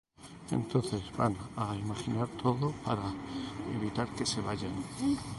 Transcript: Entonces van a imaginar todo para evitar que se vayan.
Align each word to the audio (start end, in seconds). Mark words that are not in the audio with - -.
Entonces 0.49 1.03
van 1.15 1.35
a 1.55 1.75
imaginar 1.75 2.27
todo 2.29 2.71
para 2.83 3.13
evitar 3.75 4.07
que 4.15 4.25
se 4.25 4.41
vayan. 4.41 4.73